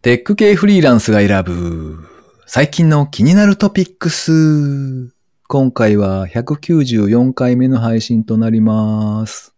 [0.00, 2.06] テック系フリーランスが選ぶ
[2.46, 5.12] 最近の気になるトピックス。
[5.48, 9.56] 今回は194回目の配信となります。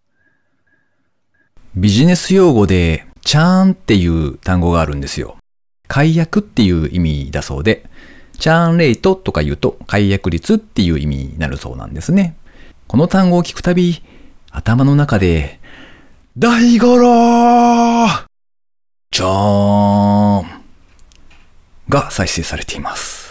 [1.77, 5.37] ビジネス用語でチャーンっていう単語があるんですよ。
[5.89, 7.85] 解約っていう意味だそうで、
[8.39, 12.35] チャーンレイトとか言うと解約率っていう意味になるそうなんですね。
[12.87, 14.03] この単語を聞くたび、
[14.51, 15.61] 頭の中で、
[16.39, 18.09] 大五郎
[19.13, 20.20] チャーン
[21.91, 23.29] が再生されています。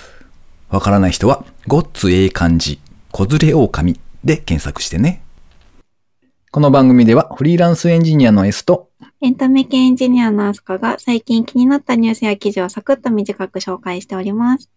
[0.70, 2.80] わからない人は、ごっつええ漢字、
[3.12, 5.24] 子連れ狼で検索してね。
[6.52, 8.90] この番組ではフリーランスエンジニアの S と
[9.22, 14.70] エンタメ系エンジニアのアスカが最近気になったニュースや記事をサクッと短く紹介しております。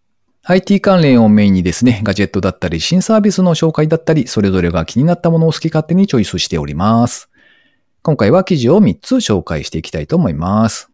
[0.45, 7.31] IT 関連をメインにですね、ガジェットだったり新サービスの紹介だったり、それぞれが気になったものを好き勝手にチョイスしております。
[8.03, 10.92] 今回は記事を3つ紹介していきたいと思います。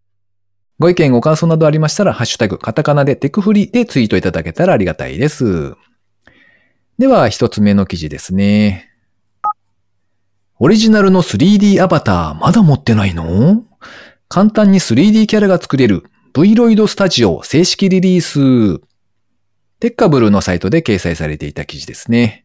[0.79, 5.75] ご意見ご感想などありましたら、ハッシュタグ、カタカナでテクフリでツイートいただけたらありがたいです。
[6.99, 8.89] では、一つ目の記事ですね。
[10.61, 13.63] オリジナルの 3D アバターまだ持ってないの？
[14.29, 16.05] 簡単に 3D キャラが作れる
[16.35, 18.81] Vroid Studio 正式リリース。
[19.79, 22.45] テッカブルのサイトで掲載されていた記事ですね。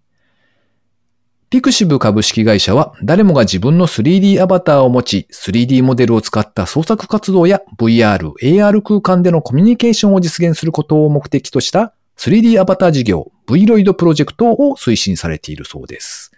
[1.53, 16.31] ピクシブ株式会社は誰もが自分の 3D アバターを持ち、3D モデルを使った創作活動や VR、AR 空間でのコミュニケーションを実現することを目的とした 3D アバター事業 Vroid プロジェクトを推進されているそうです。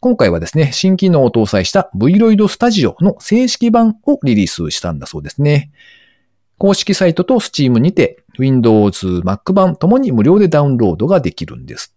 [0.00, 5.70] 今回はですね、新機能を搭載した Vroid Studio の正式版をリリースしたんだそうですね。
[6.58, 11.94] 公式サイトと Steam にて Windows、Mac 版ともに無料でダウンロードができるんです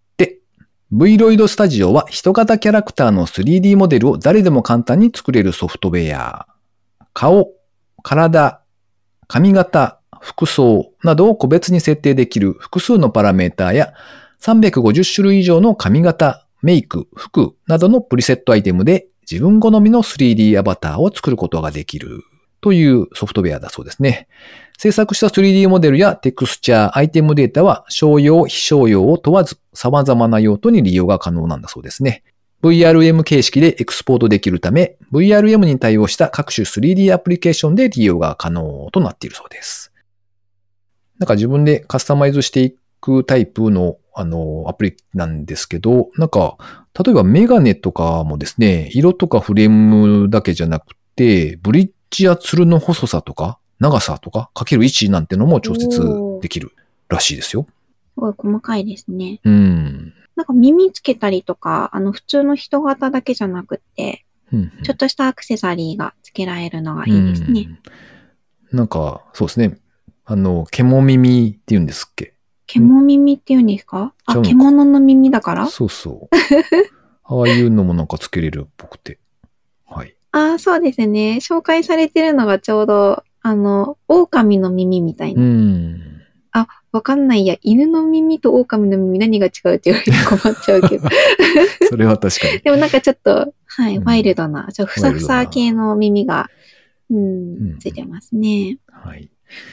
[0.94, 6.48] Vroid Studio は人型キャラクターの 3D モデルを誰でも簡単に作れるソフトウェア。
[7.14, 7.54] 顔、
[8.04, 8.62] 体、
[9.28, 13.94] 髪型、服装などを個別に設定できる複数のパラメーターや
[14.42, 22.26] 350種類以上の髪型、メイク、服などのプリセットアイテムで自分好みの 3D アバターを作ることができる
[22.62, 24.28] というソフトウェアだそうですね。
[24.78, 32.24] 制作した 3D モデルやテクスチャー、アイテムデータは商用、非商用を問わず様々な用途に利用が可能なんだそうですね。
[32.64, 39.92] VRM 形式でエクスポートできるため、VRM に対応した各種 3D アプリケーションで利用が可能となっているそうです。
[41.20, 46.58] なんか自分でカスタマイズしていくタイプのあの、アプリなんですけど、なんか、
[47.02, 56.74] 例えばメガネとかもですね、色とかフレームだけじゃなくて、ブリッジやツルの細さとか、長さとか、かける位置なんてのも調節できる
[57.10, 57.66] らしいですよ。
[58.14, 59.40] すごい細かいですね。
[59.44, 60.14] うん。
[60.36, 67.68] なんか耳つけたりとか、あの普通の人型だけじゃなくって、うんちょっとしたアクセサリーがつけられるのがいいですね。
[68.72, 69.78] うんなんか、そうですね。
[70.24, 72.36] あの、獣耳って言うんですっけ？
[72.68, 74.14] 獣耳っていうんですか？
[74.26, 75.68] あ、獣の耳だから？
[75.68, 76.36] そうそう。
[77.26, 79.20] ああいうのもなんかつけれるっぽくて。
[79.86, 80.16] はい。
[80.32, 81.40] ああ、そうですね。
[81.42, 85.44] 紹介されてるのがちょうど、あの、狼の耳みたいうな。
[85.46, 86.12] ん。
[86.92, 91.08] わかんないや、犬の耳と狼の耳何が違うって言われて困っちゃうけど。
[91.90, 92.60] それは確かに。
[92.64, 96.50] でもなんかちょっと、はい、うんワイルドな、ちょっとふさふさ系の耳が、
[97.10, 98.78] ううんん、ついてますね。
[98.88, 99.30] はい。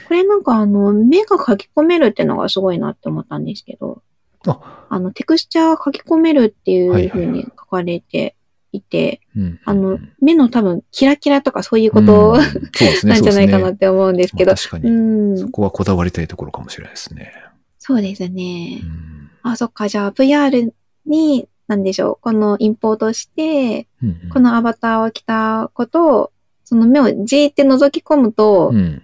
[0.07, 4.01] これなんかあの、目が書き込めるってのがすごいなって思ったんですけど、
[4.47, 8.35] あ、あの、テクスチャー書き込めるっていうはいはいはい風に書かれて
[8.71, 9.59] いて、うん。
[9.65, 13.13] あのうん、目の多分、キラキラとかそういうこうん とそうですね。
[13.13, 14.89] なんじゃないかなって思うんですけどまあ、確かうに。
[15.33, 17.33] ん、そこはこだわりたいところかもしれないですね。
[17.77, 18.85] そうですねう。
[18.85, 20.71] んあ、そっか、じゃあ VR
[21.05, 26.31] に、なんでしょう、このインポートして、うんこのアバターを着たことを、
[26.63, 29.03] その目をじーって覗き込むと、うん。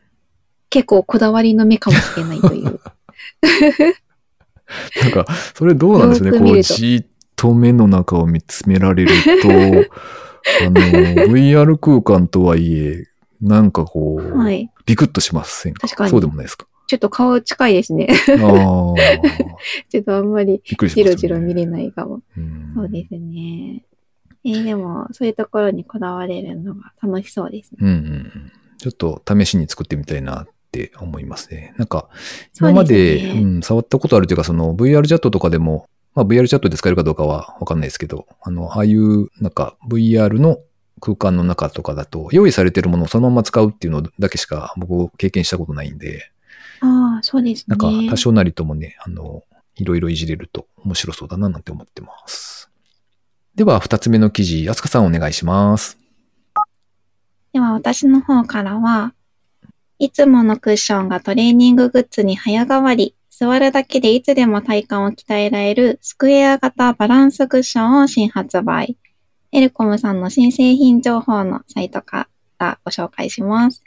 [0.69, 2.79] 結構こだわりの目かもしれないという。
[5.01, 6.31] なんか、それどうなんですね。
[6.31, 7.05] こう、じーっ
[7.35, 9.49] と目の中を見つめられると、
[10.65, 10.81] あの、
[11.27, 13.05] VR 空間とはいえ、
[13.41, 14.69] なんかこう、はい。
[14.85, 15.87] ビクッとしませんか？
[15.87, 16.67] 確かにそうでもないですか？
[16.87, 18.07] ちょっと顔近いですね。
[18.29, 18.37] ああ、
[19.89, 20.61] ちょっとあんまり。
[20.63, 22.21] じろじろ見れないかも。
[22.37, 23.83] うんそうですね。
[24.45, 27.77] えーでも、そういうところにこだわれるのが楽しそうですね。
[27.81, 28.51] うんうんうん。
[28.77, 31.73] ちょっと試しに作ってみたいなって思いますね。
[31.79, 32.09] なんか、
[32.59, 40.57] 今までねうん、触ったことあるというか、その VR チャットとかでも、まあ VR チャットで使えるかどうかはわかんないですけど、あの、ああいう、なんか VR の
[41.01, 46.31] 空間の中とかだと、用意されてるものをそのまま使うっていうのだけしか僕経験したことないんで、
[46.81, 47.75] ああ、そうですね。
[47.75, 49.43] なんか多少なりともね、あの、
[49.75, 52.69] いろいろいじれると面白そうだななんて思ってます。
[53.55, 55.97] では、二つ目の記事、あすかさんお願いします。
[57.53, 59.13] では私の方からは、
[59.97, 68.97] いつものクッションがトレーニンググッズに早変わり、座るだけでいつでも体幹を鍛えられるスクエア型バランスクッションを新発売。
[69.51, 72.29] エルコムさんの新製品情報のサイトか
[72.59, 73.83] らご紹介します。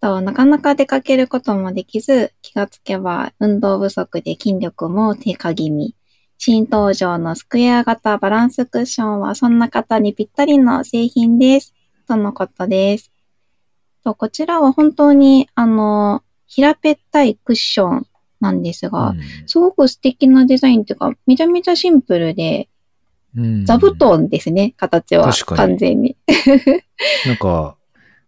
[0.00, 5.96] となかなか出かけることもできず、気がつけば運動不足で筋力も低下気味。
[6.38, 11.74] 新登場のスクエア型バランスクッションはそんな方にぴったりの製品です。
[12.06, 13.10] とのことです。
[14.04, 18.06] とこちらは本当に、あの、平べったいクッション
[18.42, 19.14] なんですが、
[19.46, 22.68] すごく素敵なデザインというか、めちゃめちゃシンプルで、
[23.34, 25.32] うん座布団ですね、形は。
[25.32, 26.16] 確かに完全に。
[27.24, 27.76] なんか、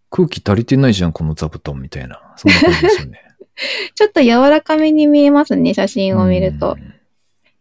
[0.09, 2.23] 空気足りてないじゃん、この座布団みたいな。
[2.37, 3.21] そんな感じですよね。
[3.95, 6.79] ちょっと柔らかめに見えますね、写真を見ると。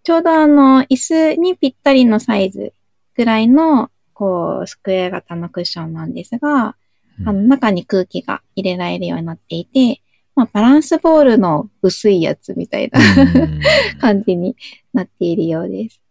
[0.03, 2.73] ちょうどあの、椅子にぴったりのサイズ
[3.15, 6.75] ぐらいの、こう、スクエア型のクッションなんですが、
[7.19, 10.02] うん、あの、中に空気が入れられるようになっていて、
[10.35, 13.61] まあ、バランスボールの薄いやつみたいなうん
[13.99, 14.55] 感じに
[14.93, 16.01] なっているようです。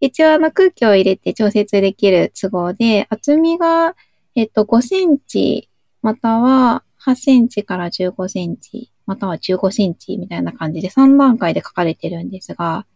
[0.00, 3.96] 一応あの空気を入れて調節できる都合で、厚みが、
[4.34, 5.70] えっと、5センチ、
[6.02, 12.86] または8センチから15センチ、または15センチみたいな感じで3段階で書かれてるんですが、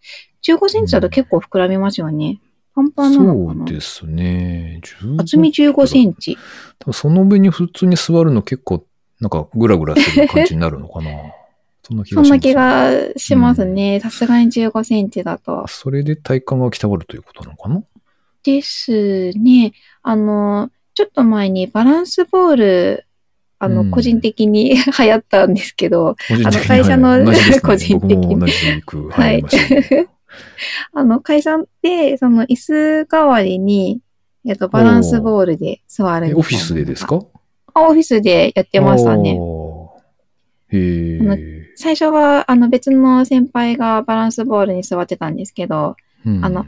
[0.46, 2.40] 15センチだと結構膨らみますよね。
[2.74, 3.66] パンパンなのかな？
[3.66, 4.80] そうですね。
[4.84, 6.36] 15厚み15センチ。
[6.92, 8.84] その上に普通に座るの結構、
[9.20, 11.10] なんかグラグラする感じになるのかな。
[11.82, 14.00] そんな気がします、そんな気がしますね。
[14.00, 15.64] さすがに15センチだと。
[15.68, 17.82] それで体幹が鍛わるということなのかな？
[18.44, 19.72] ですね。
[20.02, 23.04] あの、ちょっと前にバランスボール、
[23.58, 23.90] あの、うん。
[23.90, 27.60] 個人的に 流行ったんですけど、あの会社の ね。
[27.62, 28.36] 個人的に。
[28.36, 30.08] 僕も同じく入りましたね、
[30.92, 34.00] あの、会社で、その椅子代わりに、
[34.46, 37.20] えっと、バランスボールで座るオフィスでですか？
[37.78, 39.38] あオフィスでやってましたね。
[40.70, 41.68] へ。
[41.76, 45.96] 最初は、あの、別の先輩がバランスボールに座ってたんですけど、
[46.26, 46.66] うんあの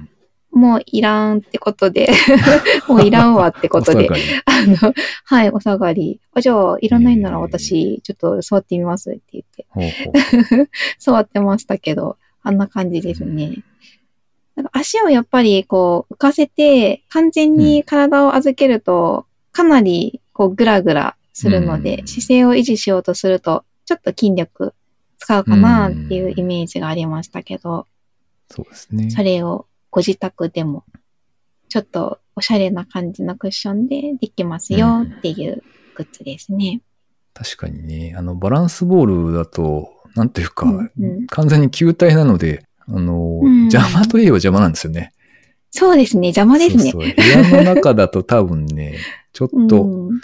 [0.52, 2.08] もういらんってことで、
[2.88, 4.08] もういらんわってことで
[4.44, 6.20] あの、はい、お下がり。
[6.34, 10.68] あ、じゃあ、いらないなら私、ちょっと座ってみますって言って、
[10.98, 13.62] 座ってましたけど、あんな感じですね。
[14.56, 24.72] なんか足をやっぱりこう浮かせて、完全に体を預けると、かなりこうグラグラするので、うん姿勢を維持しようとすると、ちょっと筋力
[25.18, 27.86] 使うかなっていうイメージがありましたけど、
[28.50, 29.10] そうですね。
[29.10, 30.84] それをご自宅でも、
[31.68, 35.62] ちょっとおしゃれな感じのクッションでできますよっていう
[35.94, 36.80] グッズですね。
[37.34, 45.12] 確かにね、あの、バランスボールだと、なんていうか、うんうん完全に球体なので、あの、うん邪魔といえば邪魔なんですよね。
[45.70, 46.90] そうですね、邪魔ですね。
[46.92, 47.22] そうそう部
[47.58, 48.96] 屋の中だと多分ね、
[49.32, 50.20] ちょっと、うん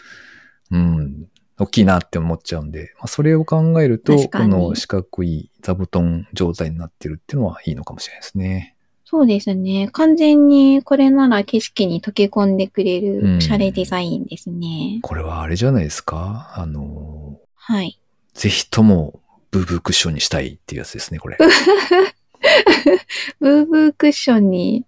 [0.70, 1.26] うん、
[1.58, 8.74] 大きいなって思っちゃうんで、まあ、それを考えると、この四角い座布団状態になってるっていうのはいいのかもしれないですね。
[9.08, 9.88] そうですね。
[9.92, 14.98] 完全にこれなら景色に溶け込んでくれうんるおしゃれデザインですね。
[15.02, 16.52] これはあれじゃないですか？
[16.56, 18.00] あの、はい。
[18.34, 19.20] ぜひとも
[19.52, 21.38] ブーブークッションにしたいっていうやつですね、これ。
[23.38, 24.84] ブーブークッションに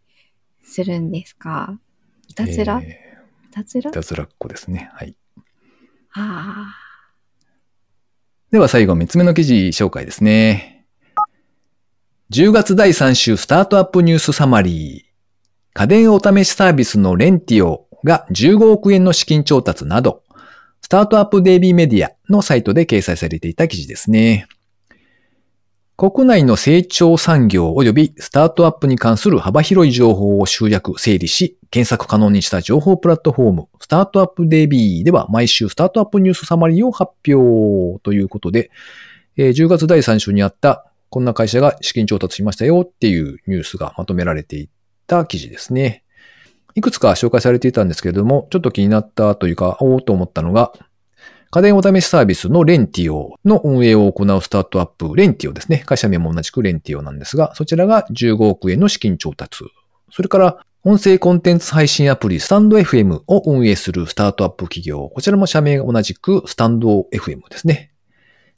[0.64, 1.78] するんですか？
[2.26, 3.07] いたずら、いえ
[3.62, 4.90] たずらーいたずらっ子ですね。
[4.94, 5.16] はい。
[6.14, 6.74] あ
[8.50, 10.86] では最後、3つ目の記事紹介ですね。
[12.30, 15.08] 10月第3週スタートアップニュースサマリー。
[15.74, 20.22] 家電お試しサービスのレンティオが15億円の資金調達など、
[20.80, 24.46] スタートアップデイビーメディアのサイトで掲載されていた記事ですね。
[25.96, 38.70] 国内の成長産業及びスタートアップに関する幅広い情報を集約、整理し、検索可能にした情報プラットフォーム、スタートアップデビーでは毎週スタートアップニュースサマリーを発表ということで、
[39.36, 44.68] えー10月第3週にあった、こんな会社が資金調達しましたよっていうニュースがまとめられてい
[45.06, 46.04] た記事ですね。
[46.74, 50.72] いくつか紹介されていたんですけれども、ちょっと気になったというか、おおと思ったのが、
[51.50, 55.78] 家電お試しサービスのレンティオの運営を行うスタートアップ、レンティオですね。
[55.86, 59.64] 会社名も同じくレンティオなんですが、そちらが15億円の資金調達。
[60.12, 65.10] それから、音声コンテンツ配信アプリスタンド FM を運営するスタートアップ企業。
[65.10, 67.92] こちらも社名が同じくスタンド FM ですね。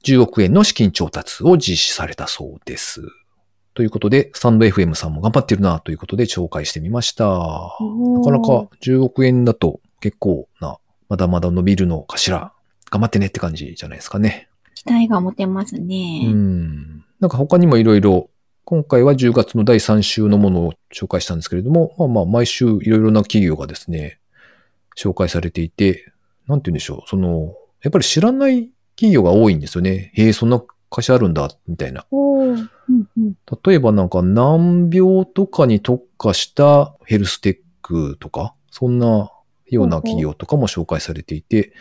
[0.04, 3.02] 10億円の資金調達を実施されたそうです。
[3.74, 7.24] ということで、スタンド FM さんも頑張ってるなということで紹介してみました。
[7.24, 7.70] なあ。
[8.24, 12.52] かなか10億円だと結構な、まだまだ伸びるのかしら。
[12.92, 14.48] 頑張ってねって感じじゃないですかね。
[14.76, 16.28] 期待が持てますうね。
[16.28, 17.04] ん。
[17.18, 18.30] なんか他にもいろいろ、
[18.64, 24.20] 今回は10月の第3週のものを紹介したんですけれども、まあまあ毎週いろいろな企業がですね、
[24.96, 26.12] 紹介されていて、
[26.46, 30.12] なんて言うんでしょう、その、やっぱり知らない企業が多いんですよね。
[30.14, 32.06] へえ、そんな会社あるんだ、みたいな。
[32.10, 33.34] おーうんうん。
[33.64, 39.32] 例えばなんか難病とかに特化したヘルステックとか、そんな
[39.66, 41.72] ような企業とかも紹介されていて、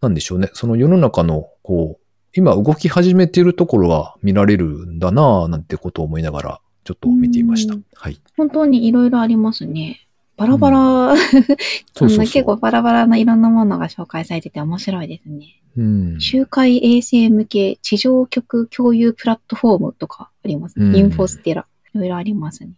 [0.00, 0.50] なんでしょうね。
[0.52, 2.05] その世の中の、こう、
[2.36, 7.84] 今動き始めているところが見られるんだなぁ、なんてことを思いながら、ちょっと見ていましたうん。
[7.94, 8.20] はい。
[8.36, 10.06] 本当にいろいろありますね。
[10.36, 11.56] バラバラ、そうそう
[11.94, 15.46] そんそう な結構バラバラないろんなものが紹介されてて面白いですね。
[15.78, 16.20] うん。
[16.20, 20.98] 周回衛星向け地上局共有プラットフォームとかありますうんね。
[20.98, 21.66] インフォステラ。
[21.94, 22.70] いろいろありますね。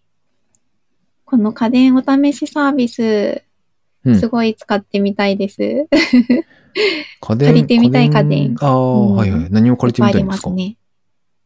[1.25, 3.43] この家電お試しサービス、
[4.05, 5.63] うんすごい使ってみたいです。
[5.63, 5.87] い っ
[7.21, 9.47] 家電借りてみたい家電ああ、うんはいはい。
[9.51, 10.33] 何を借りてみたいんでか？
[10.33, 10.77] ますすね。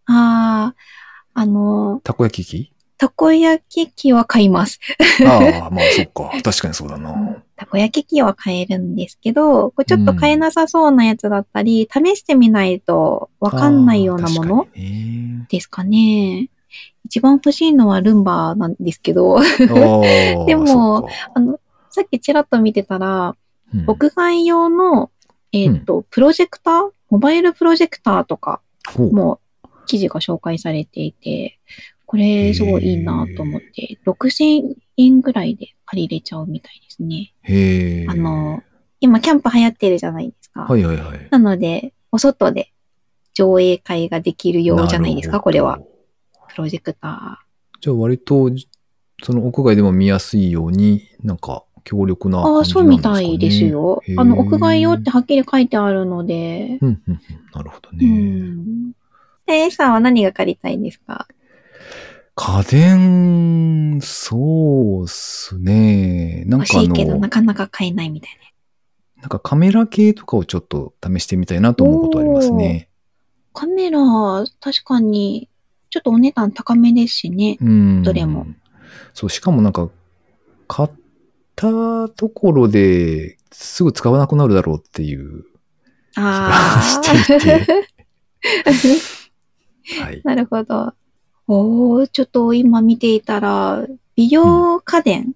[0.06, 0.74] あ
[1.34, 4.78] あ、あの、たこ焼き器たこ焼き器は買います。
[5.26, 6.30] ああ、まあそっか。
[6.42, 7.42] 確かにそうだな。
[7.56, 14.68] たこ焼き器は買えるんですけど、これちょっと買えなさそうなやつだったり、試してみないとわかんないようなもの
[15.48, 16.48] ですかね。
[17.04, 19.40] 一番欲しいのはルンバなんですけど、
[20.46, 21.58] でもあの、
[21.90, 23.34] さっきちらっと見てたら、うん
[23.86, 25.10] 屋外用の、
[25.52, 26.90] えっ、と、プロジェクター？
[27.10, 28.62] モバイルプロジェクターとか
[28.96, 29.38] も
[29.86, 31.58] 記事が紹介されていて、
[32.06, 37.34] これすごいいいなと思って、6000円ぐらいで借りれちゃうみたいですね。
[37.42, 38.06] へえ。
[38.08, 38.62] あの、
[39.00, 40.62] 今キャンプ流行ってるじゃないですか。
[40.62, 41.28] はいはいはい。
[41.30, 42.72] なので、お外で
[43.34, 45.80] 上映会ができるようじゃないですか、これは。。
[46.48, 47.44] プロジェクタ
[47.80, 48.50] じゃあ割と、
[49.22, 52.40] その屋外でも見やすいように、なんか強力なー。
[52.40, 53.28] ああ、感じそうみなんですかね。
[53.28, 56.78] たいですよあの、屋外用ってはっきり書いてあるので。
[56.80, 57.20] うん、うん、うん。
[57.52, 58.06] なるほどうね。
[58.06, 58.92] ん。
[59.46, 61.26] で、A さんは何が借りたいんですか？
[62.34, 66.44] 家電、そうっすね。
[66.46, 68.30] なん欲かあの、しいけど、なかなか買えないみたい
[69.16, 69.22] な。
[69.22, 72.88] なんかカメラ系とかをちょっと試してみたいなと思うことありますね。
[73.52, 74.00] カメラ、
[74.60, 75.48] 確かに、
[75.90, 77.58] ちょっとお値段高めですしね。
[77.60, 78.02] うん。
[78.02, 78.46] どれも。
[79.12, 79.90] そう、しかもなんか、
[80.66, 80.90] 買っ
[81.54, 85.44] たところですぐ使わなくなるだろうっていう
[86.16, 87.66] あしていて
[88.68, 90.04] あ。
[90.04, 90.21] はい。
[90.25, 90.94] なるほど。
[91.49, 95.32] おー、ちょっと今見ていたら、美容家電、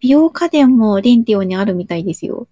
[0.00, 2.48] 美容家電もレンティオにあるみたいですよ。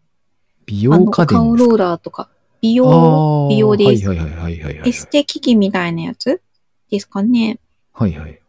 [0.67, 2.29] 美あの、容家電顔ローラーとか。
[2.61, 4.89] 美容、美容ですはいはいはいはいはいはい。
[4.89, 6.43] エステ機器みたいなやつ
[6.91, 7.59] ですかね。
[7.93, 8.41] はいはい。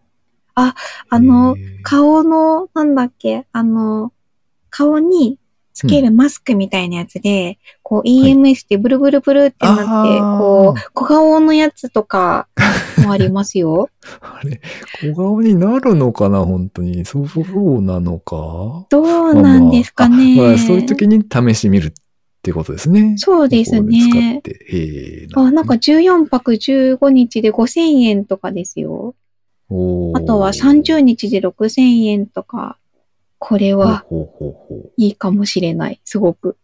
[0.54, 0.74] あ
[1.12, 4.12] のへー顔の、なんだっけ、あの、
[4.72, 5.38] 顔に
[5.74, 12.48] つけるマスクみたいなやつで、こう EMS でブルブルブルってなって、こう、小顔のやつとか
[13.04, 13.90] もありますよ。
[14.22, 14.62] あれ、
[15.02, 17.06] 小顔になるのかな本当に。
[17.06, 20.36] そうそうなのかどうなんですかね。
[20.36, 21.92] まあまああそういう時に試してみるっ
[22.42, 23.16] てことですね。
[23.18, 24.42] そうですねっ。
[24.42, 24.52] て。
[24.52, 25.28] へえ。
[25.36, 29.16] あ、なんか14泊15日で5000円とかですよ。
[29.70, 29.74] あ
[30.22, 32.78] とは30日で6000円とか。
[33.44, 34.06] これは
[34.98, 36.00] いいかもしれない。
[36.06, 36.58] すごく。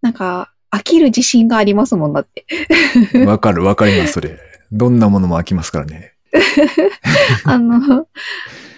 [0.00, 2.46] なんか、飽きる自信がありますもんだって。
[3.26, 4.38] わかるわかります、それ。
[4.72, 6.14] どんなものも飽きますからね。
[7.44, 8.06] あの、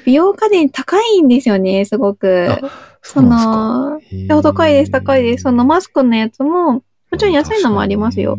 [0.05, 2.49] 美容家電高いんですよね、すごく。
[2.51, 2.59] あ
[3.03, 4.01] その、
[4.43, 5.43] 高いです、高いです。
[5.43, 6.83] そのマススクのやつも、も
[7.17, 8.37] ちろん安いのもありますよ。。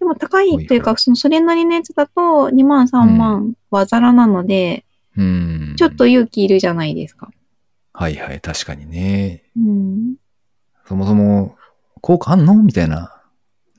[0.00, 4.84] でも高いというか、そのそれなりのやつだと2万3万はザラなので、
[5.16, 5.74] うん。
[5.76, 7.30] ちょっと勇気いるじゃないですか。
[7.98, 9.42] はいはい、確かにね。
[9.56, 10.14] うん。
[10.86, 11.56] そもそも、
[12.00, 13.20] 効果あんのみたいな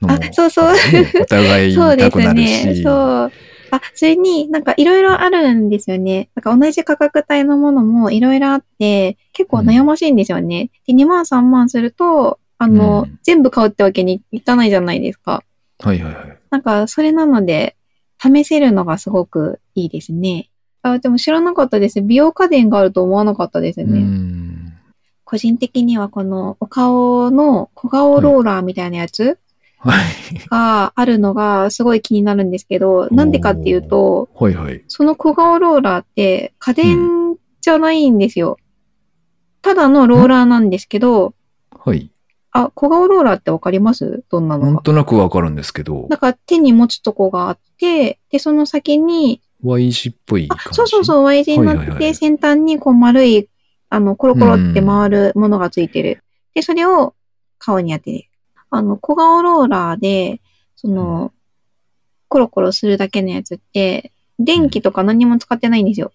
[0.02, 2.74] のも、あそうそうねお互い そうで言いたくなるすね。
[2.74, 2.82] し。
[2.82, 3.32] そう。
[3.70, 6.28] あ、それになんかいろいろあるんですよね。
[6.34, 10.70] なんか同じ価格帯のものもいろいろあって、結構悩ましいんですよね。
[10.86, 15.42] で、2万3万すると、あの、うん全部買うってわけにいかないじゃないですか。
[15.78, 16.38] はいはいはい。
[16.50, 17.74] なんか、それなので、
[18.18, 20.49] 試せるのがすごくいいですね。
[20.82, 22.00] あ、でも知らなかったです。
[22.02, 24.00] 美容家電があると思わなかったですうね。
[24.00, 24.72] ん。
[25.24, 29.38] 個人的にはこのお顔の小顔ローラーみたいなやつ
[29.78, 30.04] はい。
[30.50, 34.82] があるのがすごい気になるんですけど、なんでかっていうと、はいはい。
[34.88, 38.58] その小顔ローラーって家電じゃないんですよ。
[39.62, 41.34] ただのローラーなんですけど、
[41.78, 42.10] はい。
[42.52, 44.24] あ、小顔ローラーってわかります？
[44.30, 44.82] どんななん。
[44.82, 50.76] となくわかるんですけど、なんか手に持つとこがあって、で、その先に Y 字っぽいあ感じ？
[50.76, 53.48] そうそうそう、Y 字になって先端にこう丸い、
[53.88, 56.22] あの、コロコロって回るものがついてる。
[56.54, 57.14] で、それを
[57.58, 58.24] 顔に当てる。
[58.70, 60.40] あの、小顔ローラーで、
[60.76, 61.32] その、
[62.28, 66.12] コロコロするだけのやつって、電気とか何も使ってないんですよ。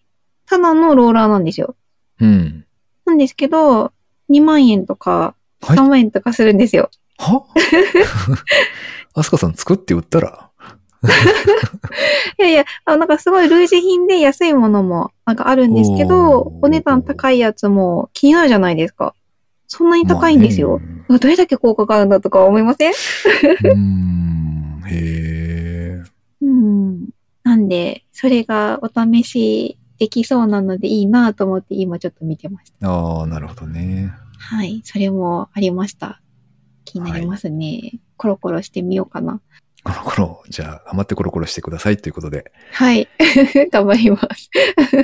[0.48, 1.76] ただのローラーなんですよ。
[2.22, 2.66] うん。
[3.06, 3.92] なんですけど、
[4.30, 6.90] 2万円とかはい3万円とかするんですよ。
[7.18, 7.46] は？
[9.14, 10.45] アスカさん作って売ったら？
[12.40, 19.14] いやいや、あのなんかすごい類似品で安いものもなんかあるんですけど、お値段高いやつも気になるじゃないですか。
[19.68, 20.82] そんなに高いんですよ。
[21.08, 22.92] まどれだけ効果があるんだとか思いません？
[22.94, 24.84] うーん。
[24.88, 26.04] へえ。
[26.42, 27.10] うん。
[27.44, 32.90] なんで、それがお試しできそうなのでいいなと思って今ちょっと見てました。
[32.90, 34.12] ああ、なるほどね。
[34.38, 34.82] はい。
[34.84, 36.22] それもありました。
[36.84, 38.00] 気になりますね。
[38.18, 39.42] コロコロしてみようかな。
[39.86, 43.08] コロコロ、じゃあ、余ってコロコロしてくださいということで、はい。
[43.72, 44.50] 頑張ります。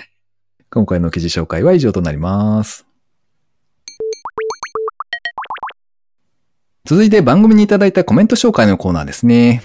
[0.71, 2.87] 今回の記事紹介は以上となります。
[6.85, 9.61] 続いて番組にいただいたコメント紹介のコーナーですね。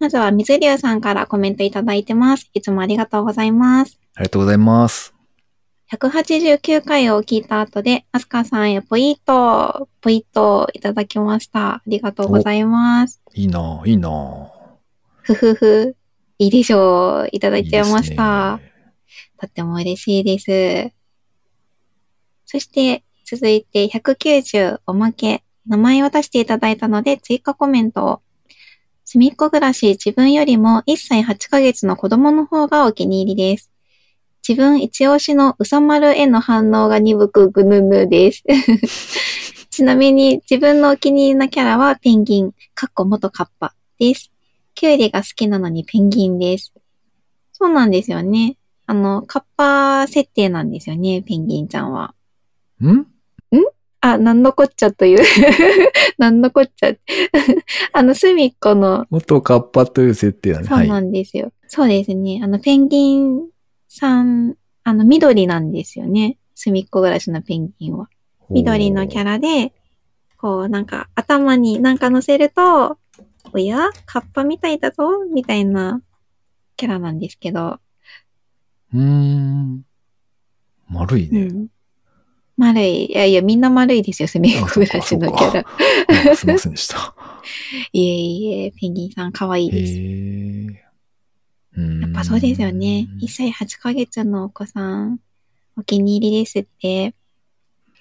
[0.00, 2.50] まずは水流さんからコメントいただいてます。
[2.52, 4.00] いつもありがとうございます。
[4.16, 5.14] ありがとうございます。
[5.92, 11.76] 189回を聞いた後で、アスカさんへポイッと、ポイッといただきました。
[11.76, 13.19] ありがとうございます。
[13.34, 14.50] いいなぁいいなぁ
[15.22, 15.96] ふふふ。
[16.38, 17.28] いいでしょう。
[17.32, 18.58] いただいちゃいましいた。
[18.60, 18.70] いですね
[19.40, 20.92] とっても嬉しいです。
[22.46, 25.44] そして、続いて190おまけ。
[25.66, 28.20] 名前を出していただいたので追加コメントを。
[29.04, 33.70] すみっこ暮らし自分よりも1歳8ヶ月の子供の方がお気に入りです。
[34.48, 38.42] 自分一押しのうさまるへの反応が鈍くぐぬぬです。
[39.80, 44.30] ちなみに自分のお気に入りなキャラはペンギン、かっこ元カッパです。
[44.74, 46.74] キュウリが好きなのにペンギンです。
[47.54, 48.58] そうなんですよね。
[48.84, 52.12] あの、カッパ設定なんですよね、ペンギンちゃんは。
[52.84, 53.06] ん？
[54.02, 55.24] あ、なんのこっちゃという。
[56.18, 56.92] なんのこっちゃ。
[57.94, 61.52] あの、隅っこの、元カッパという設定なんで、そうなんですよ。
[61.68, 62.42] そうですね。
[62.44, 63.48] あの、ペンギン
[63.88, 66.36] さん、あの、緑なんですよね。
[66.54, 68.10] 隅っこ暮らしのペンギンは。
[68.50, 69.32] 緑のキャラ。
[69.32, 69.72] ラで、
[70.36, 72.98] こう、なんか、頭になんか乗せると、
[73.52, 76.02] おやカッパみたいだぞみたいな
[76.76, 77.80] キャラなんですけど、
[78.92, 79.84] うーん。
[80.88, 81.44] 丸いうね。
[81.44, 81.68] ん。
[82.56, 83.06] 丸い。
[83.06, 85.66] いやいや、みんな丸いですよ、隅っこ暮らしのキャラ。
[86.32, 87.14] あすいませんでした。
[87.92, 90.90] いえいえ、ペンギンさん可愛いへです。
[92.02, 93.08] やっぱそうですよね。
[93.20, 95.20] 1歳8ヶ月のお子さん、
[95.76, 97.14] お気に入りですって。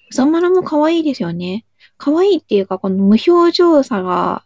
[0.10, 1.66] うさまるも可愛いですよね。
[1.98, 4.44] 可愛いっていうか、この無表情さが、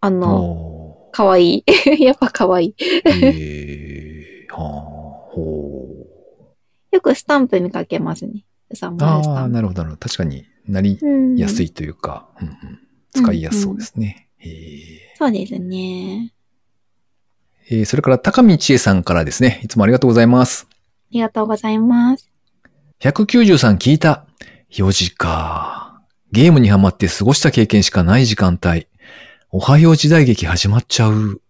[0.00, 1.64] あの、お可愛い。
[2.02, 2.74] やっぱ可愛い。
[3.06, 4.46] え。
[4.50, 5.88] はあ、ほ
[6.92, 8.44] よくスタンプ見かけますね。
[8.70, 8.92] うさう。
[8.92, 9.52] まるスああ、タンプ。
[9.54, 10.00] なるほど、なるほど。
[10.08, 12.78] 確かになりうんやすいというか、うんうん
[13.16, 14.28] 使いやすそうですね。
[14.38, 16.32] へえそうですね。
[17.70, 19.60] えーそれから高見千恵さんからですね。
[19.62, 20.66] いつもありがとうございます。
[20.70, 20.74] あ
[21.12, 22.28] りがとうございます。
[23.00, 24.26] 193聞いた。
[24.74, 26.02] 4時か。
[26.32, 28.88] ゲームにハマって過ごした経験しかない時間帯。
[29.52, 31.40] おはよう時代劇始まっちゃう。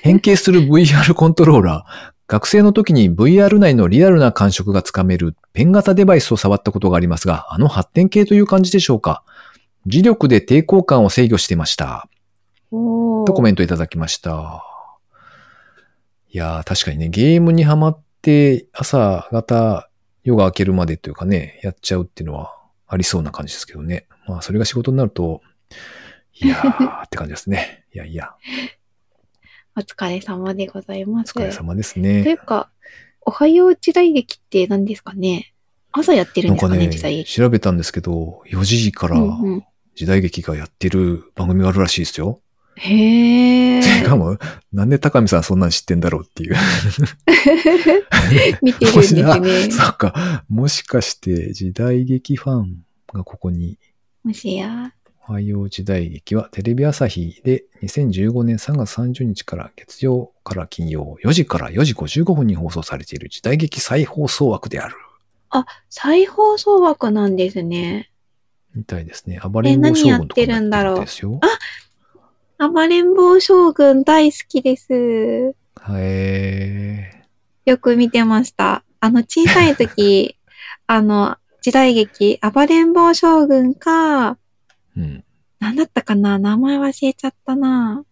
[0.00, 2.12] 変形する VR コントローラー。
[2.26, 9.22] 学生の時に VR 内のリアルな感触がつかめるペン型デバイスを触ったことがありますが、あの発展系という感じでしょうか。
[9.86, 12.10] 磁力で抵抗感を制御してました。
[12.70, 14.62] とコメントいただきました。
[16.30, 19.88] いやー、確かにね、ゲームにハマって朝方
[20.24, 22.56] 夜が明けるまでというかね、やっちゃうっていうのは
[22.88, 24.06] ありそうな感じですけどね。
[24.26, 25.42] まあ、それが仕事になると、
[26.40, 27.84] いやー って感じですね。
[27.94, 28.30] いやいや、
[29.76, 31.32] お疲れ様でございおます。
[31.32, 32.32] 疲れ様ですといね。
[32.32, 32.70] うか、
[33.22, 35.52] おはよう時代劇って何ですかね？
[35.92, 37.32] 朝やってるんですかねなんかね、時代劇。
[37.32, 42.40] 調べたんですけど、4時からうんうん時代劇がやってる番組があるらしいですよ。
[42.76, 43.63] へー。
[43.84, 44.38] しかも、
[44.72, 46.56] なんで高見さんそんなん知ってんだろうっていう。
[48.62, 49.22] 見てるんですね。
[49.70, 50.44] そっか。
[50.48, 53.78] もしかして時代劇ファンがここに、
[54.22, 54.92] もしや。
[55.26, 64.96] おはよう時代劇はテレビ朝日で2015年3月30日から月曜から金曜4時から4時55分に放送されている時代劇再放送枠である。
[65.88, 68.10] 再放送枠なんですね。
[68.74, 69.40] みたいですね。
[69.40, 71.40] 暴れん坊将軍とかもやってるみたいですよ。
[72.58, 75.54] 暴れん坊将軍大好きです。
[75.90, 77.24] へ
[77.64, 78.84] よく見てました。
[79.00, 80.36] あの、小さい時、
[80.86, 84.36] あの、時代劇、暴れん坊将軍か、ー。
[84.96, 85.24] うん。
[85.58, 88.04] なんだったかな名前忘れちゃったな。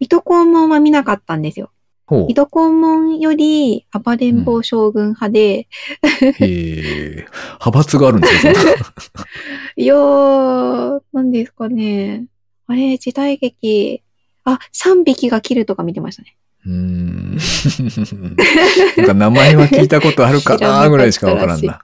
[0.00, 1.70] 水戸黄門は見なかったんですよ。
[2.10, 2.34] 水。
[2.34, 5.68] 戸黄門より暴れん坊将軍派で、
[6.02, 7.26] へえ。
[7.60, 8.52] 派閥があるんですよ。
[9.76, 12.26] いやー、何ですかね。
[12.70, 14.00] あれ、時代劇、
[14.44, 16.36] あ、3匹が切るとか見てましたね。
[16.66, 17.36] うーん。
[18.96, 21.82] なんか名前は聞いたことあるかなぐらいしかわからんな。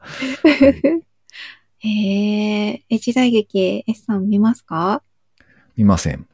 [1.81, 5.03] へえ、 え、時代劇、S さん見ますか？
[5.77, 6.25] 見ません。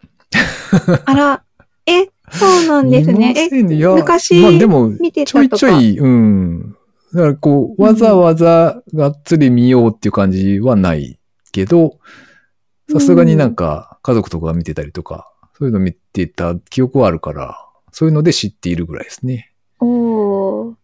[1.07, 1.43] あら、
[1.87, 3.35] え、そうなんですね。
[3.35, 5.69] え、昔まあでも、見てちょたとか？
[5.69, 6.77] いちょい、うん。
[7.15, 11.19] だからこう、わざわざがっつり見ようっていう感じはない
[11.53, 11.99] けど、
[12.93, 17.59] さすがになんか家族とかが見てたりとか、そういうの見てた記憶はあるから、
[17.91, 19.53] そういうので知っているぐらいですね。
[19.81, 20.75] おー。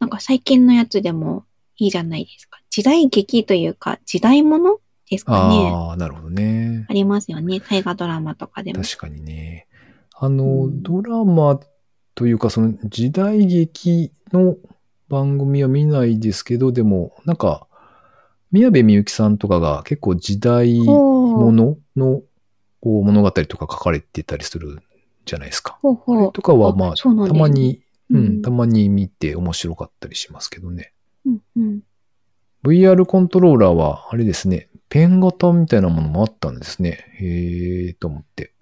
[0.00, 1.44] なんか最近のやつでも
[1.78, 2.60] いいじゃないですか。
[2.70, 5.70] 時代劇というか、時代物ですかね。
[5.72, 6.92] ああ、なるほどねあ。
[6.92, 7.60] りますよね。
[7.60, 8.82] 大河ドラマとかでも。
[8.82, 9.66] 確かにね。
[10.14, 11.60] あの、うんドラマ
[12.14, 14.56] というか、その時代劇の
[15.08, 17.66] 番組は見ないですけど、でも、なんか、
[18.50, 20.80] 宮部みゆきさんとかが結構時代
[21.36, 22.22] ものの
[22.80, 24.80] こう物語とか書かれてたりする
[25.24, 25.78] じゃないですか。
[25.82, 26.32] ほうほう。
[26.32, 30.92] とかはまあ、たまに、ううんん、たまに見て面白かったりしますけどね。
[31.24, 31.80] うんうん。
[32.64, 37.04] VR コントローラーは、あれですね、ペン型みたいなものもあったんですね。
[37.18, 38.52] へえと思って。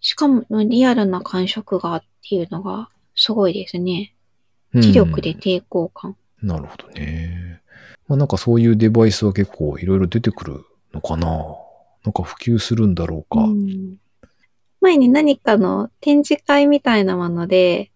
[0.00, 4.14] しかも、リアルな感触がっていうのがすごいですね。
[4.74, 6.16] うん磁力で抵抗感。
[6.42, 7.60] なるほどね。
[8.06, 11.28] まあなんかそういうデバイスは結構いろいろ出てくるのかな
[12.04, 13.44] なんか普及するんだろうか。
[13.44, 13.96] うん
[14.82, 17.92] 前に何かの展示会みたいなもので、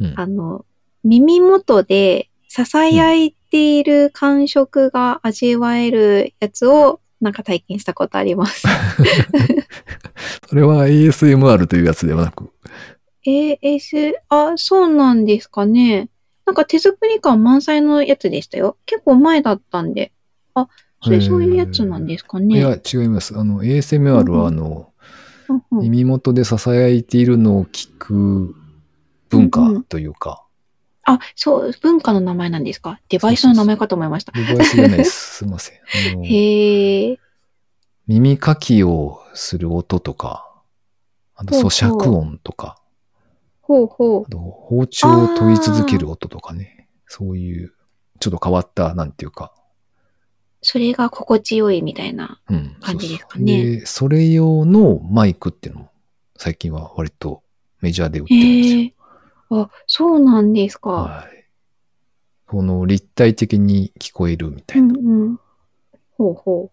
[0.00, 0.64] うんあの、
[1.04, 8.66] 耳元で囁いている感触が味わえるやつをなんか体験したことあります。
[10.48, 12.50] それは ASMR というやつではなく。
[13.26, 16.08] AS、あ、そうなんですかね。
[16.46, 18.76] なんか手作り感満載のやつでしたよ。
[18.86, 20.12] 結構前だったんで。
[20.54, 20.68] あ、
[21.02, 22.60] それそういうやつなんですかいね。
[22.60, 23.38] や、違います。
[23.38, 24.92] あの、ASMR うんうんはあの、
[25.48, 28.54] うんうん耳元で囁いているのを聞く
[29.30, 30.44] 文化というか、
[31.04, 33.00] あ、そう、文化の名前なんですか？
[33.08, 34.32] デバイスの名前かと思いました。
[34.32, 35.36] デバイスじゃないです。
[35.36, 35.78] すいません。
[36.22, 37.18] へえ。
[38.06, 40.62] 耳かきをする音とか、
[41.34, 42.76] あと咀嚼音とか、
[43.62, 47.72] ほうほあと包丁を研ぎ続ける音とかね、そういう、
[48.20, 49.54] ちょっと変わった、なんていうか、
[50.62, 52.40] それが心地よいみたいな。
[52.48, 52.76] うん。
[52.80, 55.90] 感じですかそうそうねで、それ用のマイクっていうのも、
[56.36, 57.42] 最近は割と
[57.80, 59.62] メジャーで売ってるんですよ。
[59.62, 60.90] あ、そうなんですか。
[60.90, 61.38] はい。
[62.46, 64.92] この立体的に聞こえるみたいうな。
[64.92, 65.40] んうん。
[66.16, 66.70] ほうほ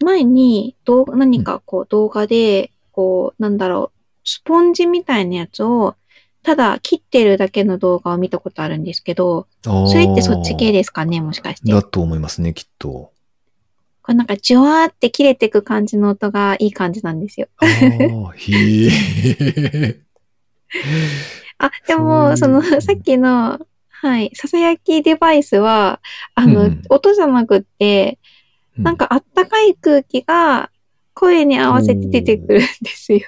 [0.00, 0.04] う。
[0.04, 5.94] 前に動画、何かこう動画で、こう、なんだろう、スポンジみたいなやつを、
[6.42, 11.70] ただ切ってるだけの動画を見たことあるんですけど、それってそっち系ですかね、もしかして。
[11.70, 13.12] だと思いますね、きっと。
[14.10, 17.46] これなんかジュワーって切れてく感じの音がいい感じなんですよ。
[17.58, 17.68] ああ、
[18.34, 20.00] へえ。
[21.58, 26.00] あ、でも、その、さっきの、はい、ささやきデバイスは、
[26.34, 28.18] あの、うん音じゃなくって、
[28.76, 30.72] なんかあったかい空気が
[31.14, 33.20] 声に合わせて出てくるんですよ。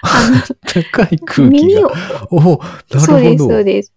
[0.00, 2.58] あの、高い空気耳をが。、お
[2.98, 3.44] そうです。
[3.44, 3.92] そうです。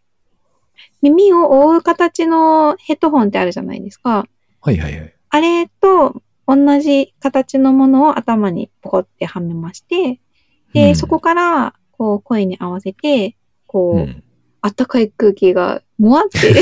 [1.01, 4.27] 耳を覆う形のヘッドホンってあるじゃないですか。
[4.59, 5.13] はいはいはい。
[5.29, 10.19] あれと同じ形のものを頭にポコってはめまして、
[10.73, 13.35] で、うんそこから、こう、声に合わせて、
[13.67, 14.23] こう、うん
[14.61, 16.53] あったかい空気が、もわって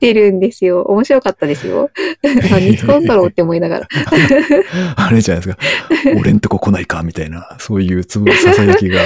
[0.00, 0.82] 出るんですよ。
[0.82, 1.90] 面白かったですよ。
[2.50, 3.88] 何使うんだろうって思いながら。
[4.96, 6.18] あれじゃないですか。
[6.18, 9.00] 俺んとこ来ないかみたいな、そういうつぶささやきが。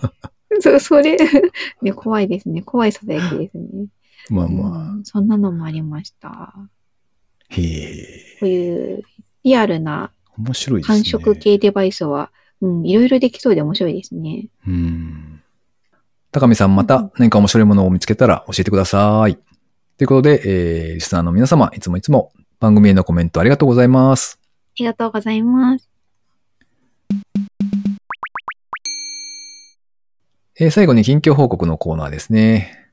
[0.60, 1.16] そ、それ、
[1.82, 2.62] ね、怖いですね。
[2.62, 3.86] 怖いささやきですね。
[4.30, 6.54] まあまうんそんなのもありました。
[7.50, 7.54] あ。
[7.54, 8.36] へえ。
[8.40, 9.02] こういう
[9.44, 11.02] リアルな面白いですね。
[11.02, 12.30] 繁殖系デバイスは、
[12.60, 14.46] うん、いろいろできそうで面白いですね。
[14.66, 15.42] うん。
[16.30, 19.36] 高見さんまた何か面白いものを見つけたら教えてください。
[19.96, 24.38] ということで、えー、リスナーの皆様、いつもいつも番組へのコメントありがとうございます。
[24.42, 24.46] あ
[24.78, 25.88] りがとうございます。
[30.60, 32.88] えー最後に近況報告のコーナーですね。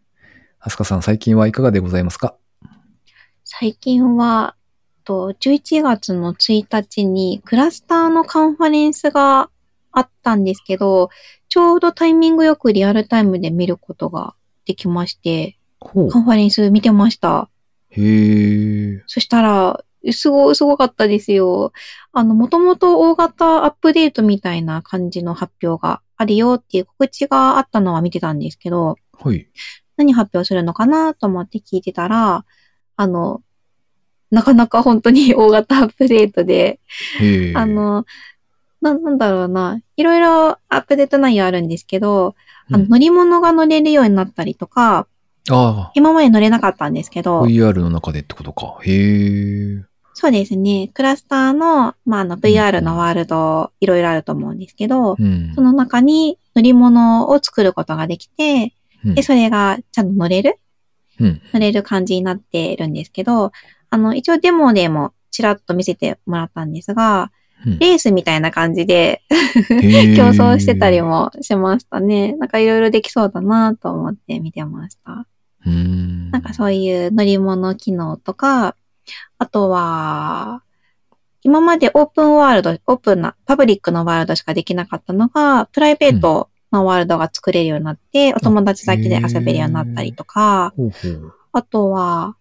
[0.59, 2.35] アスカさん、最近はいかがでございますか？
[3.57, 4.57] 最近は、
[5.05, 9.49] と11月の1日にクラスターのカンファレンスが
[9.93, 11.09] あったんですけど、
[11.47, 17.49] ちょうどタイミングよくリアルタイムで見ることができまして、カンファレンス見てました。
[17.91, 19.03] へえ。
[19.07, 21.71] そしたら、すご、すごかったですよ。
[22.11, 29.47] あの、もともと大型アップデートみたいな感じの発表があるよっていう告知があったのは見てたんですけど、はい。
[29.95, 32.43] 何発表するのかなと思って聞いてたら、
[32.97, 33.41] あの、
[34.31, 36.79] なかなか本当に大型アップデートで。
[37.55, 38.05] あ、の、
[38.81, 42.35] な、なんだろうな、いろいろアップデート内容あるんですけど、
[42.69, 45.07] あのうん乗り物が乗れるようになったりとか、
[45.49, 48.79] あ今まで乗れなかったんですけあ、ど、VR の中でってことか。
[48.83, 49.83] へえ。
[50.15, 50.89] そうですね。
[50.93, 58.73] クラスターの、まあ、あの VR のワールド、いろいろあると思うんですけど、うんその中に乗り物を作ることができて、
[59.05, 60.57] うんで、それがちゃんと乗れる？
[61.19, 63.51] うん乗れる感じになってるんですけど、
[63.89, 67.31] あの、一応デモでもちらっと見せてもらったんですが、
[67.65, 67.79] うん。
[67.79, 72.33] レースみたいな感じで 競争してたりもしましたね。
[72.33, 75.25] なんかいろいろできそうだなと思って見てました。
[75.65, 76.31] うん。
[76.31, 78.75] なんかそういう乗り物機能とか、
[79.37, 80.61] あとは、
[81.41, 90.73] 今までオープンワールド、オープンな、パブリックのワールドしかできなかったのが、プライベートのワールドが作れるようになって、お友達だけで遊べるようになったりとか、
[91.51, 92.35] あとは、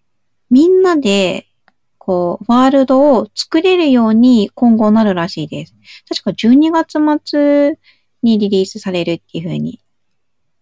[0.51, 1.47] みんなで、
[1.99, 5.75] こう、ワールドを作れるように今後なるらしいです。
[6.09, 7.79] 確か12月末
[8.23, 9.81] にリリースされるっていう風に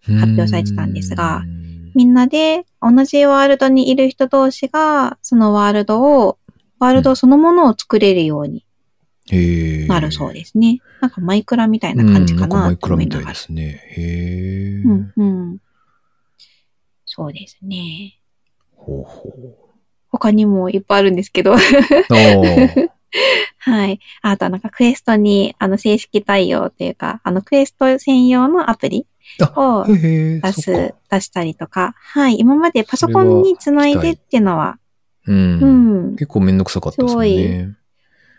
[0.02, 1.62] 発表されてたんですがうん
[1.94, 6.38] みんなで同じワールドにいる人同士が、そのワールドを、
[6.78, 8.64] ワールドそのものを作れるように。
[9.88, 10.80] なるそうですね。
[11.00, 13.80] なんかマイクラみたいな感じかうんなマイクラみたいですね。
[13.96, 14.82] へえ。
[14.84, 15.58] うんうん。
[17.06, 18.18] そうですね。
[18.74, 19.30] ほうほ
[20.12, 21.56] 他にもいっぱいあるんですけど。
[23.58, 24.00] はい。
[24.22, 29.06] あとはなんかクエストに、あの、正式対応というか、あの、クエスト専用のアプリ
[29.56, 29.84] を。
[29.86, 32.38] 出す、出したりとか、はい。
[32.38, 34.78] 今までパソコンにつないでっていうのは、
[35.26, 35.32] う。
[35.32, 36.16] うんん。
[36.16, 37.76] 結構めんどくさかったですよね。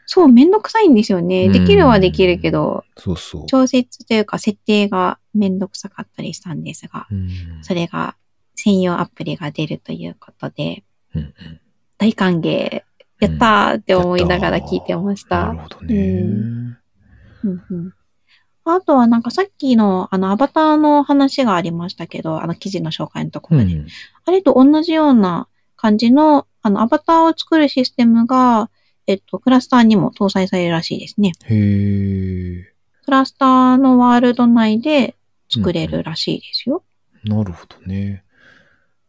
[0.06, 1.50] そう、めんどくさいんですよね。
[1.50, 3.46] できるはできるけど、そうそう。
[3.48, 7.30] 調節というか設定がめんどくさかったりしたんですが、うん
[7.62, 8.16] それが
[8.56, 10.84] 専用アプリが出るということで、
[11.16, 11.60] うんうん
[12.04, 12.84] 大歓迎、
[13.22, 15.48] やったーって思いながら聞いてました。
[15.48, 15.96] なるほどね。
[17.44, 17.94] うんうん
[18.66, 23.74] あとはなんかさっきのあのアバターの話がありましたけど、あの記事の紹介のところで。
[23.74, 23.88] うん
[24.26, 28.70] あれと同じような感じのあのアバターを作るシステムが、
[29.06, 31.34] えっと、クラスターにも搭載されるらしいですね。
[31.44, 32.74] へえ。
[33.04, 35.16] クラスターのワールド内で
[35.50, 36.84] 作れるらしいですよ。
[37.26, 38.24] なるほどね。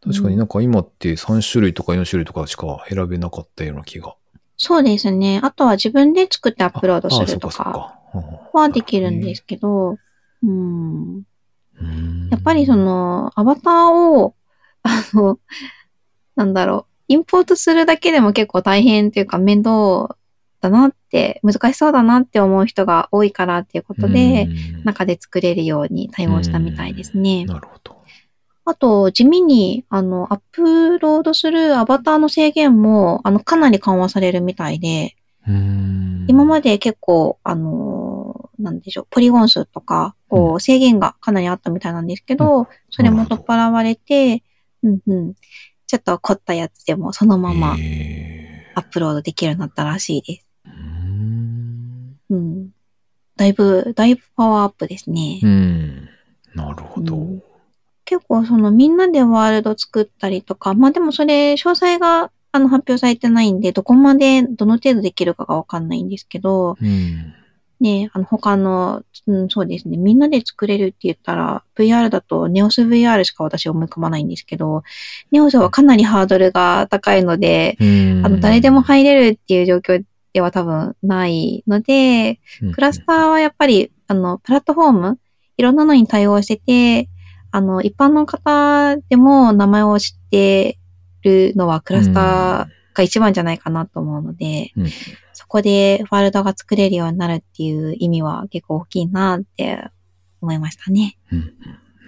[0.05, 4.15] 確かになんか今って3種類とか4種類とかしか選べなかったような気が。
[4.57, 5.39] そうですね。
[5.43, 7.99] あとは自分で作ってアップロードするとか
[8.53, 9.97] はできるんですけど、
[10.43, 11.23] うん。
[11.81, 14.33] うんやっぱりそ、の、アバターを、
[14.83, 15.39] あの、
[16.35, 20.15] なんだろう、インポートするだけでも結構大変っていうか面倒
[20.61, 27.45] だなって、難しそうだなって思う人が多いからっていうことで、うん中で作れるように対応したみたいですね。
[27.45, 27.97] なるほど。
[28.65, 35.15] あと、地味に、あの、アップロードするアバターの制限も、あの、かなり緩和されるみたいで、
[35.47, 44.41] うん今まで結構、あの、なんでしょう、ポリゴン数とか、こうう、制限がかなりあったみたいなんですけど、それも取っ払われて、
[44.81, 45.33] うんうん。
[45.85, 50.47] ちょっと凝ったやつでもそのままへアップロードできるようになったらしいです。
[52.31, 52.69] うん。
[53.35, 55.39] だいぶ、だいぶパワーアップですね。
[55.43, 56.09] うん。
[56.55, 57.15] なるほど。
[57.15, 57.43] うん
[58.05, 67.33] 結構そのみんなでワールド作ったりとか、まあでもそれ詳細があの発表されてないんで、どこまでどの程度できるかがわかんないんですけど、うん。
[67.81, 74.83] ね、あの他の、うん、そうですね、みんなで作れるって言ったら、VR だとネオス VR しか私思い浮かばないんですけど、
[75.31, 77.83] ネオスはかなりハードルが高いので、あ
[78.29, 82.39] の誰でも入れるっていう状況では多分ないので、
[82.73, 85.19] クラスターはやっぱり、あの、プラットフォーム、
[85.57, 87.09] いろんなのに対応してて、
[87.55, 90.77] あの、一般の方でも名前を知って
[91.23, 94.87] るのはクラスターが一番じゃないかなと思うので、うん
[95.31, 99.83] そこでワールドが作れるようになるっていう意味は結構大きいなって
[100.41, 101.17] 思いましたね。
[101.31, 101.55] うんうん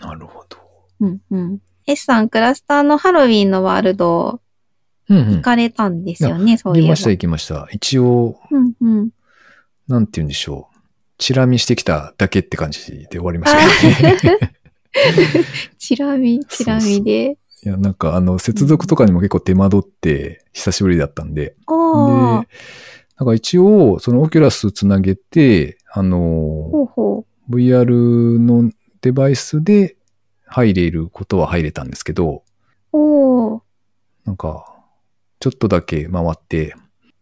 [0.01, 0.57] なるほど。
[1.01, 1.59] うんうん。
[1.85, 4.41] S さん、クラスターのハロウィンのワールド
[5.09, 6.87] うんうん行かれたんですよね、そういえば。
[6.87, 7.67] 行きました、行きました。
[7.71, 9.09] 一応、うんうん。
[9.87, 10.77] なんて言うんでしょう。
[11.17, 14.51] チラ見してきただけって感じで終わりましたね。
[15.77, 17.37] チラ見、チラ見で。
[17.63, 21.43] いや、なんかあの、接続とかにも結構手間取って、久しぶりだったんで。
[21.43, 22.45] で、なん
[23.25, 28.71] か一応、そのオキュラスつなげて、あの、ほうほ VR の
[29.01, 29.97] デバイスで
[30.45, 32.43] 入れることは入れたんですけど、
[32.93, 32.97] う。
[32.97, 33.61] おー。
[34.25, 34.73] なんか、
[35.39, 36.75] ちょっとだけ回って、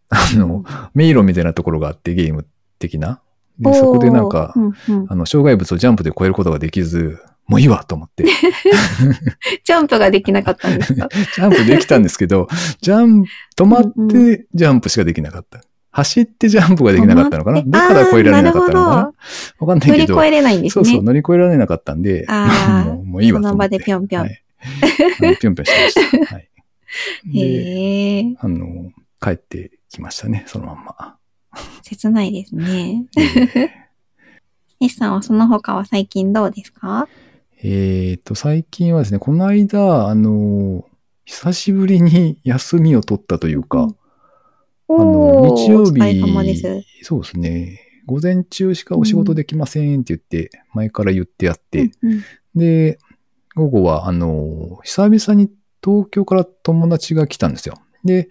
[0.10, 2.46] あの、迷路みたいなところがあって、ゲーム
[2.80, 3.22] 的な。
[3.60, 8.26] で、そこでなんかうんうんあの、障害物をジャンプで越えることができず、もういいわと思って。
[9.64, 11.08] ジャンプができなかったんですか？
[11.36, 12.48] ジャンプできたんですけど、
[12.82, 15.62] ジャンプ、止まっうんてジャンプしかできなかった。
[15.92, 17.62] 走ってジャンプができなかったのかな？
[17.66, 18.96] だから越えられなかったのかな？
[18.96, 19.14] な
[19.60, 20.16] わかんないけど。
[20.16, 20.86] 乗り越えれないんですね。
[20.86, 22.26] そうそう、乗り越えられなかったんで、
[22.86, 23.50] もうもういいわと思って。
[23.50, 26.36] その場でぴょんぴょんぴょんぴょんしてました。
[26.36, 26.50] はい。
[27.26, 28.36] で、へえ。
[28.40, 31.16] あの、帰ってきましたね、そのまんま。
[31.84, 33.06] 切ないですね。
[33.18, 33.70] えー
[34.82, 37.08] S さんはその他は最近どうですか？
[37.68, 40.86] えーと、最近はですね、この間、あの、
[41.26, 43.88] 久しぶりに 休みを取ったというか、
[44.88, 46.00] あの、日曜日
[46.56, 52.22] す。、そうですね、午前中しかお仕事できませんって言って、前から言ってやって、うんうん
[52.56, 53.00] で、
[53.56, 55.50] 午後は、あの、久々に
[55.84, 57.76] 東京から友達が来たんですよ。
[58.06, 58.30] で、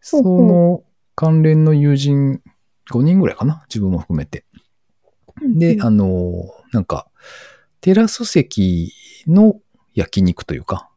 [0.00, 0.82] その
[1.14, 2.40] 関連の友人
[2.90, 4.44] 5人ぐらいかな自分も含めて。
[5.40, 6.32] で、あの、
[6.72, 7.08] なんか、
[7.84, 8.94] テラス席
[9.26, 9.60] の
[9.94, 10.88] 焼肉というか、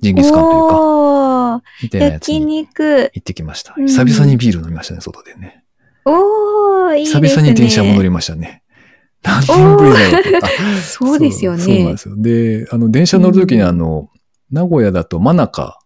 [0.00, 3.12] ジンギスカンというか、みたいなやつ焼に肉。
[3.14, 3.72] 行ってきました。
[3.78, 5.62] うん久々にビール飲みましたね、外でね。
[6.04, 7.28] おー、いいですね。
[7.28, 8.64] 久々に電車戻りましたね。
[9.22, 10.46] 何年ぶりだろうと。
[10.46, 10.50] あ
[10.82, 11.58] そうですよね。
[11.62, 12.14] そうそうなんですよ。
[12.16, 14.10] で、あの、電車乗るときにあの、
[14.50, 15.78] 名古屋だと真中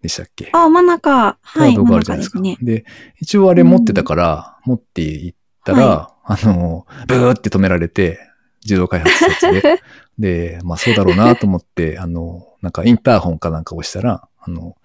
[0.00, 0.50] でしたっけ？
[0.52, 1.10] あ、真ん中。
[1.42, 2.38] はい、カードがあるじゃないですか。
[2.38, 2.72] 中ですね。
[2.74, 2.84] で、
[3.20, 8.20] 一応あれ持ってたから、持って行ったら、はあの、ブーって止められて、
[8.64, 9.82] 自動開発施設で。
[10.18, 14.76] で、まあそうだろうなと思って、 あの、なんかインターホンかなんか押したら、あの、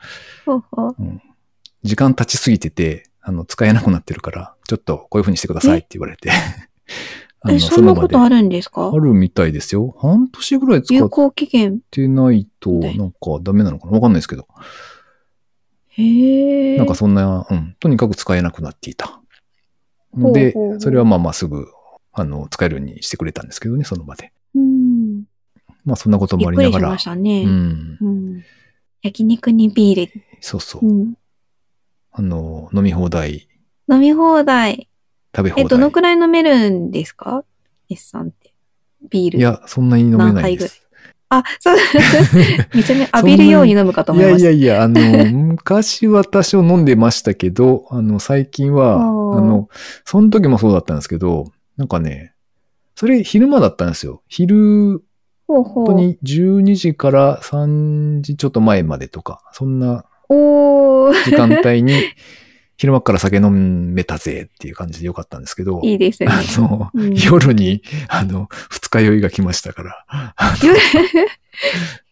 [0.45, 0.95] ほうほう。
[1.83, 6.29] 時間経ちすぎてて、あの、使えなくなってるから、ちょっとこういう風にしてくださいって言われて。
[7.41, 8.91] あえ、そんなことあるるんですか？
[8.91, 9.95] あるみたいですよ。
[9.99, 11.81] 半年ぐらい使っ有効期限。
[11.91, 13.93] てないと、はいなんかダメなのかな？
[13.93, 14.47] わかんないですけど。
[15.89, 16.77] へえ。
[16.77, 19.21] なんかそんな、うん、とにかく使えなくなっていた。
[20.15, 21.67] のでほうほ、うそれはまあまあすぐ、
[22.19, 24.31] あの、使えるようにしてくれたんですけどね、その場で。
[24.55, 25.23] うん。
[25.85, 27.15] まあそんなことびもありながらっくりしまし。
[27.15, 27.43] たね。
[27.43, 27.97] うん。
[28.01, 28.43] うん。
[29.03, 30.11] 焼肉にビール。
[30.41, 30.91] そうそうう。
[30.91, 31.13] ん。
[32.11, 33.47] あの、飲み放題、
[33.89, 34.71] 飲み放題。
[34.71, 34.87] え、
[35.35, 35.67] 食べ放題。
[35.67, 37.45] どのくらい飲めるんですか
[37.87, 38.53] ?S さんって。
[39.11, 39.37] ビール。
[39.37, 40.87] いや、そんなに飲めないです。
[41.29, 41.75] あ、そう。
[42.73, 44.49] めちゃめちゃ浴びるように飲むかといや思いました。
[44.49, 49.69] いやいや、あの、 昔は多少飲んでましたけど、あの、最近は、あの、
[50.05, 52.33] その時もそうだったんですけど、なんかね、
[52.95, 54.23] それ昼間だったんですよ。
[54.27, 55.03] 昼、
[55.47, 55.85] ほうほう。
[55.85, 61.93] 本当に12時から3時ちょっと前までとか、そんな時間帯に、
[62.77, 63.51] 昼間から酒飲
[63.93, 66.29] めたぜっていう感じでよかったんですけど、いいですね。
[66.29, 70.05] あの、うん夜に、あの、二日酔いが来ましたから、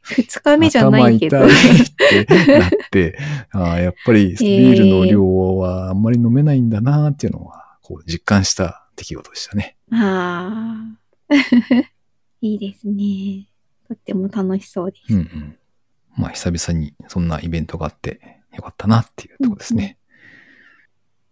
[0.01, 1.39] 二日目じゃないけど。
[1.39, 3.17] 頭痛いってなって、
[3.51, 9.77] あーやっぱりビールの量はあんまり飲めないんだなっていうのは、こう実感した出来事でしたね。
[9.91, 10.97] あ
[11.29, 11.35] あ。
[12.41, 13.47] いいですね。
[13.87, 15.13] とっても楽しそうです。
[15.13, 15.57] うんうん。
[16.17, 19.97] まあ久々にそんなイベントがあってよかったなっていうところですね。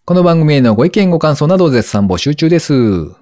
[0.05, 2.73] この番組へのご意見ご感想など絶賛募集中です。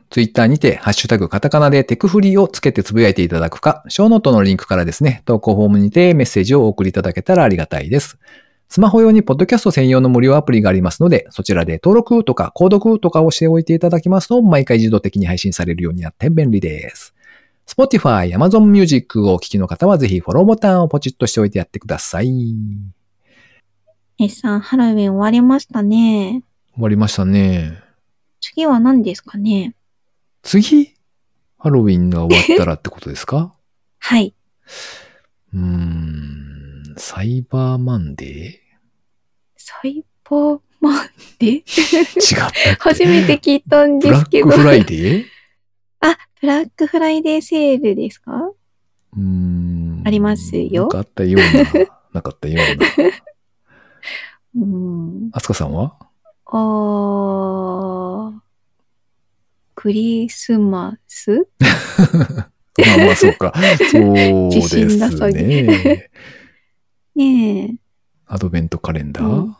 [0.09, 8.17] ツイッターにて、ハッシュタグカタカナでテクフリーをつけてつぶやいていただくか、ショーノートのリンクからですね、投稿フォームにてメッセージをお送りいただけたらありがたいです。
[8.73, 17.13] スマホ用にポッドキャスト専用の無料アプリがありますので、そちらで登録とか購読とかをしておいていただきますと、毎回自動的に配信されるようになって便利です。
[17.67, 22.27] Spotify、Amazon Music をお聞きの方はぜひフォローボタンをポチッとしておいてやってください。
[24.17, 26.41] 終 S さん、ハロウィン終わりましたね。
[26.77, 27.77] わりましたね。
[28.39, 29.75] 次は何ですかね？
[30.43, 30.93] 次？
[31.57, 33.53] ハロウィンが終わったらってことですか？
[33.99, 34.33] はい。
[35.53, 38.60] うーん、サイバーマンデー？
[39.63, 42.77] サイバーマンデー？
[42.79, 44.47] 初めて聞いたんブラッですけど。
[44.49, 45.25] クフライデー？
[45.99, 48.31] あ、ブラックフライデーセールですか？
[48.33, 50.01] うーん。
[50.03, 51.41] ありますよなんかあったよう
[51.77, 52.87] な、なかったような。
[54.57, 55.29] うん。
[55.31, 55.95] あすかさんは？
[56.45, 58.39] あー、
[59.75, 61.47] クリスマス？
[61.61, 63.53] まあまあそうか。
[63.91, 66.09] そうで自信なさすげね。
[67.13, 67.75] ねえ。
[68.31, 69.57] アドベントカレンダー、うん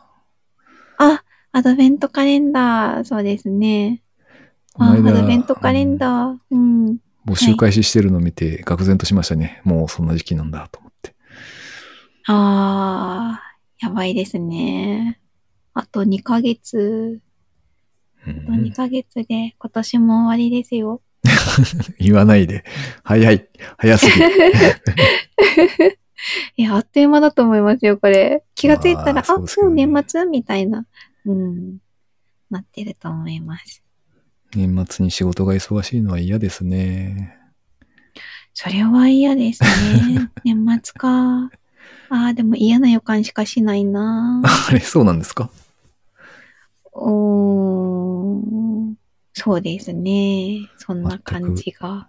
[0.96, 4.02] あ、アドベントカレンダー、そうですね。
[4.78, 6.38] あ、アドベントカレンダー。
[6.50, 6.98] うん。
[7.26, 9.60] 募集開始してるのを見て、愕然としましたね。
[9.64, 11.14] もうそんな時期なんだと思って。
[12.26, 15.20] あー、やばいですね。
[15.74, 17.20] あと2ヶ月、
[18.26, 21.02] うあと2ん、ヶ月で今年も終わりですよ。
[21.98, 22.64] 言わないで。
[23.04, 23.48] 早い。
[23.78, 24.30] 早すぎる。
[26.56, 28.44] いや、あっという間だと思いますよ、これ。
[28.54, 30.24] 気がついたら、まああ、そうねもう年末？
[30.26, 30.86] みたいな、
[31.26, 31.78] うん、
[32.50, 33.82] なってると思います。
[34.54, 37.38] 年末に仕事が忙しいのは嫌ですね。
[38.54, 40.30] それは嫌ですね。
[40.44, 41.50] 年末か。
[42.10, 44.42] ああ、でも嫌な予感しかしないな。
[44.68, 45.50] あれ、そうなんですか？
[46.92, 48.94] おー
[49.32, 50.68] そうですね。
[50.76, 52.08] そんな感じが。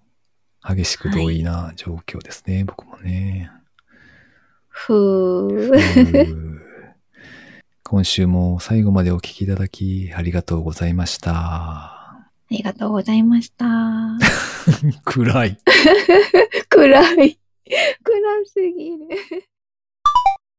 [0.61, 2.65] 激しく同意な状況ですね。
[2.65, 3.49] 僕もね。
[4.75, 5.71] ふう
[7.83, 11.31] 今週も最後までお聞きいただきありがとうございました。
[11.33, 13.65] ありがとうございました。
[15.05, 15.57] 暗い。
[16.69, 17.39] 暗い。
[18.03, 18.97] 暗すぎる。